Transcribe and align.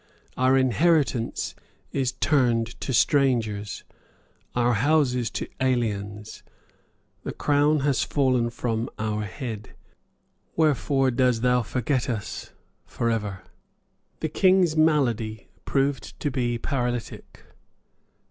Our 0.35 0.57
inheritance 0.57 1.53
is 1.91 2.13
turned 2.13 2.65
to 2.81 2.91
strangers, 2.91 3.83
our 4.55 4.73
houses 4.73 5.29
to 5.29 5.47
aliens; 5.61 6.41
the 7.21 7.31
crown 7.31 7.81
is 7.81 8.01
fallen 8.01 8.49
from 8.49 8.89
our 8.97 9.21
head. 9.25 9.75
Wherefore 10.55 11.11
dose 11.11 11.37
thou 11.41 11.61
forget 11.61 12.09
us 12.09 12.49
for 12.83 13.11
ever?" 13.11 13.43
The 14.21 14.29
King's 14.29 14.75
malady 14.75 15.49
proved 15.65 16.19
to 16.19 16.31
be 16.31 16.57
paralytic. 16.57 17.45